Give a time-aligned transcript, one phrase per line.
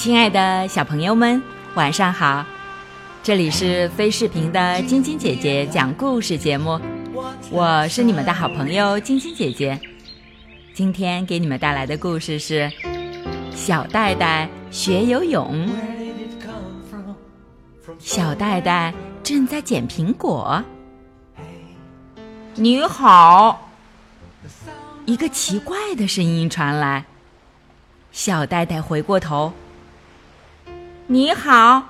[0.00, 1.42] 亲爱的小朋友们，
[1.74, 2.42] 晚上好！
[3.22, 6.80] 这里是飞视频的晶晶姐姐讲故事节目，
[7.50, 9.78] 我是你们的好朋友晶晶姐姐。
[10.72, 12.62] 今天给你们带来的故事是
[13.54, 15.68] 《小戴戴学游泳》。
[17.98, 20.64] 小戴戴正在捡苹果。
[22.54, 23.68] 你好，
[25.04, 27.04] 一个奇怪的声音传来。
[28.12, 29.52] 小戴戴回过头。
[31.12, 31.82] 你好，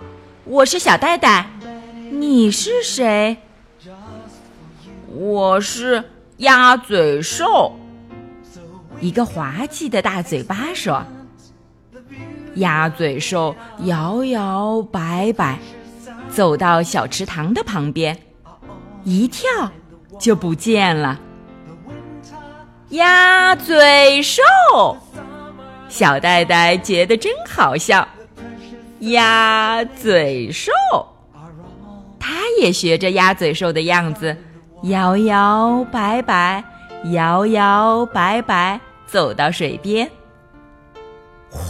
[0.44, 1.44] 我是小戴戴，
[2.10, 3.36] 你是谁？
[5.14, 6.02] 我是
[6.38, 7.78] 鸭嘴兽。
[8.98, 11.04] 一个滑稽的大嘴巴说。
[12.54, 15.58] 鸭嘴兽摇摇摆摆，
[16.30, 18.16] 走到小池塘的旁边，
[19.04, 19.70] 一跳
[20.18, 21.20] 就不见了。
[22.88, 24.42] 鸭嘴兽。
[25.90, 28.08] 小戴戴觉得真好笑，
[29.00, 30.70] 鸭嘴兽，
[32.18, 34.36] 他也学着鸭嘴兽的样子，
[34.82, 36.62] 摇摇摆摆，
[37.12, 40.06] 摇摇摆摆，走到水边。
[41.48, 41.60] 哗，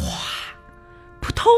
[1.21, 1.53] 扑通，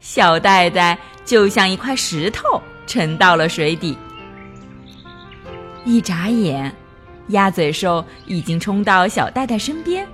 [0.00, 3.96] 小袋袋就像一块石头沉到了水底。
[5.84, 6.74] 一眨眼，
[7.28, 10.04] 鸭嘴兽已经冲到小袋袋身边。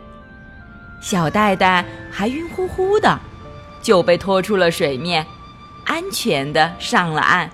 [1.00, 3.18] 小袋袋还晕乎乎的，
[3.84, 5.26] 就被拖出了水面，
[5.84, 7.50] 安全的上了岸。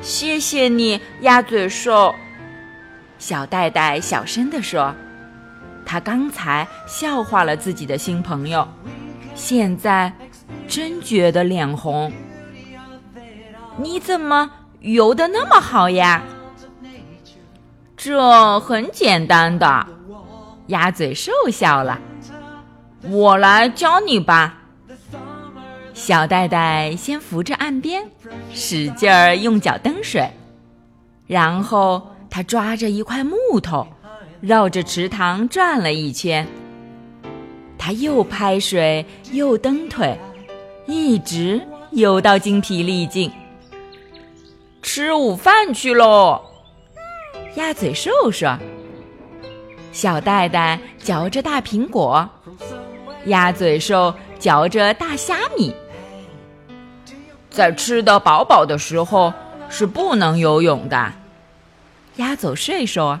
[0.00, 2.14] 谢谢你，鸭嘴兽。
[3.18, 4.94] 小袋袋小声地说
[5.84, 8.66] ：“他刚才笑话了自己的新朋友，
[9.34, 10.12] 现在
[10.68, 12.12] 真觉得脸红。
[13.76, 14.48] 你怎么
[14.78, 16.22] 游的那么好呀？
[17.96, 19.86] 这很简单的。”
[20.68, 21.98] 鸭嘴兽笑了，
[23.02, 24.58] 我来教你吧。
[26.00, 28.02] 小袋袋先扶着岸边，
[28.54, 30.30] 使劲儿用脚蹬水，
[31.26, 33.86] 然后他抓着一块木头，
[34.40, 36.48] 绕着池塘转了一圈。
[37.76, 40.18] 他又拍水又蹬腿，
[40.86, 43.30] 一直游到精疲力尽。
[44.80, 46.40] 吃午饭去喽，
[47.56, 48.58] 鸭嘴兽说。
[49.92, 52.26] 小袋袋嚼着大苹果，
[53.26, 55.74] 鸭嘴兽嚼着大虾米。
[57.50, 59.32] 在吃得饱饱的时候
[59.68, 61.12] 是不能游泳的，
[62.16, 63.20] 鸭嘴兽说。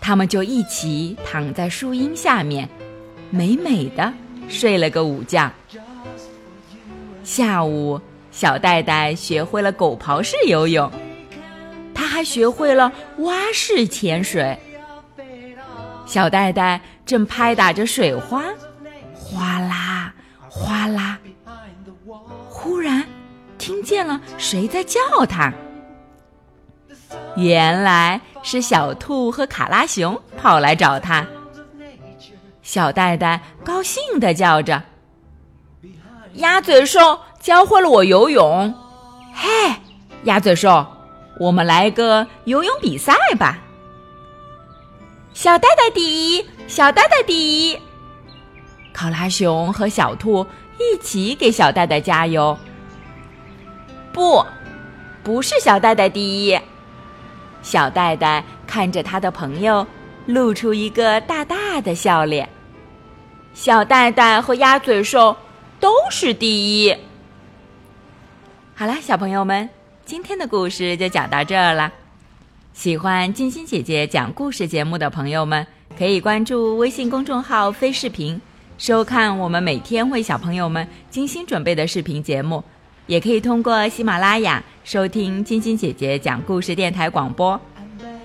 [0.00, 2.68] 他们就一起躺在树荫下面，
[3.30, 4.12] 美美的
[4.48, 5.50] 睡了个午觉。
[7.24, 8.00] 下午，
[8.30, 10.90] 小戴戴学会了狗刨式游泳，
[11.92, 14.56] 他还学会了蛙式潜水。
[16.06, 18.44] 小戴戴正拍打着水花，
[19.14, 20.12] 哗啦
[20.48, 21.05] 哗啦。
[22.66, 23.06] 忽然，
[23.58, 25.52] 听见了谁在叫他。
[27.36, 31.24] 原来是小兔和卡拉熊跑来找他。
[32.62, 34.82] 小戴戴高兴地叫着
[36.34, 38.74] ：“鸭嘴兽教会了我游泳。
[39.32, 39.48] 嘿，
[40.24, 40.84] 鸭嘴兽，
[41.38, 43.60] 我们来个游泳比赛吧！”
[45.32, 47.78] 小戴戴第一，小戴戴第一。
[48.92, 50.44] 考拉熊和小兔
[50.78, 52.56] 一起给小戴戴加油。
[54.12, 54.44] 不，
[55.22, 56.58] 不是小戴戴第一。
[57.62, 59.86] 小戴戴看着他的朋友，
[60.26, 62.48] 露出一个大大的笑脸。
[63.54, 65.36] 小戴戴和鸭嘴兽
[65.80, 66.96] 都是第一。
[68.74, 69.68] 好了，小朋友们，
[70.04, 71.92] 今天的故事就讲到这儿了。
[72.74, 75.66] 喜欢金星姐姐讲故事节目的朋友们，
[75.98, 78.38] 可以关注微信公众号“飞视频”，
[78.78, 82.62] 收看我们每天为小朋友们精心准备的视频节目。
[83.06, 87.58] 也可以通过喜马拉雅收听金星姐姐讲故事电台广播。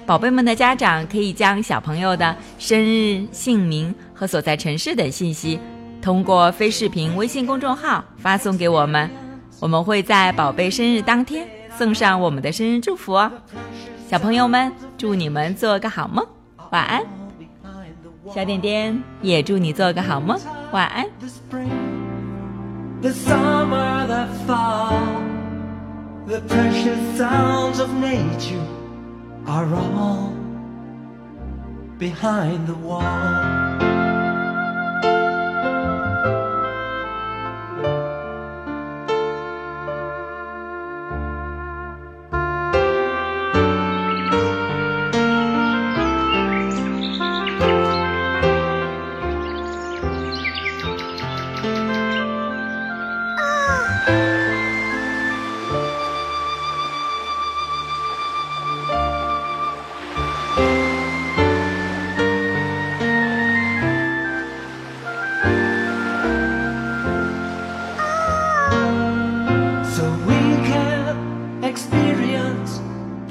[0.07, 5.59] 宝贝们的家长可以将小朋友的生日、姓名和所在城市等信息，
[6.01, 9.09] 通过非视频微信公众号发送给我们，
[9.59, 13.31] 我们会在宝贝生日当天送上我们的生日祝福哦。
[14.09, 16.25] 小朋友们，祝你们做个好梦，
[16.71, 17.20] 晚安。
[18.33, 20.39] 小点点也祝你做个好梦，
[20.71, 21.05] 晚安。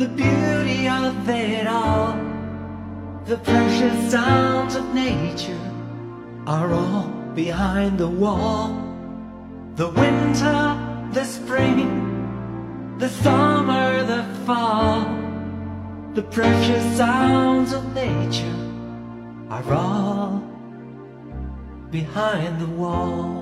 [0.01, 2.17] the beauty of it all.
[3.27, 5.61] The precious sounds of nature
[6.47, 8.69] are all behind the wall.
[9.75, 10.63] The winter,
[11.13, 15.05] the spring, the summer, the fall.
[16.15, 18.59] The precious sounds of nature
[19.51, 20.43] are all
[21.91, 23.40] behind the wall.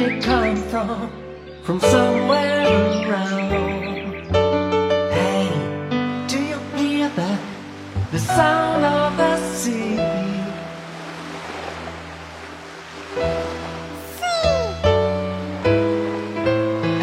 [0.00, 1.10] It come from?
[1.62, 2.66] From somewhere
[3.06, 3.50] around.
[5.12, 5.48] Hey,
[6.26, 7.40] do you hear that?
[8.10, 9.98] The sound of the sea.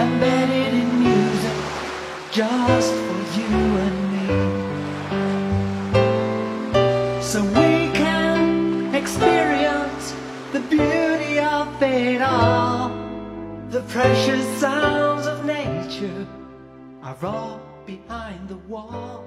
[0.03, 1.57] Embedded in music,
[2.31, 3.51] just for you
[3.85, 4.25] and me.
[7.21, 10.13] So we can experience
[10.51, 11.06] the beauty
[13.87, 16.27] precious sounds of nature
[17.01, 19.25] are all behind the wall.